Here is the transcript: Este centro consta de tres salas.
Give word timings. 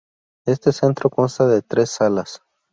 Este 0.47 0.71
centro 0.73 1.11
consta 1.11 1.45
de 1.47 1.61
tres 1.61 1.91
salas. 1.91 2.41